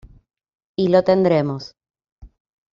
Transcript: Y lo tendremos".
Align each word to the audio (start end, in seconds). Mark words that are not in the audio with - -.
Y 0.77 0.87
lo 0.89 1.03
tendremos". 1.03 1.75